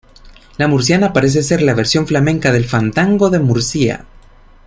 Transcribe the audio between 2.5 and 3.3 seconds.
del fandango